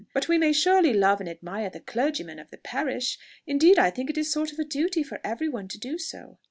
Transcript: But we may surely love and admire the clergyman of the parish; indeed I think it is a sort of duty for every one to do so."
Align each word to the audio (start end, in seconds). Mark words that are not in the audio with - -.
But 0.15 0.27
we 0.27 0.39
may 0.39 0.51
surely 0.51 0.93
love 0.95 1.19
and 1.19 1.29
admire 1.29 1.69
the 1.69 1.79
clergyman 1.79 2.39
of 2.39 2.49
the 2.49 2.57
parish; 2.57 3.19
indeed 3.45 3.77
I 3.77 3.91
think 3.91 4.09
it 4.09 4.17
is 4.17 4.29
a 4.29 4.31
sort 4.31 4.51
of 4.51 4.67
duty 4.67 5.03
for 5.03 5.21
every 5.23 5.47
one 5.47 5.67
to 5.67 5.77
do 5.77 5.99
so." 5.99 6.39